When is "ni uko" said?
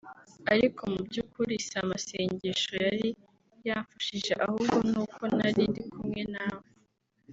4.89-5.23